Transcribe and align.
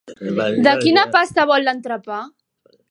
De 0.67 0.73
quina 0.85 1.03
pasta 1.17 1.47
vol 1.53 1.69
l'entrepà? 1.69 2.21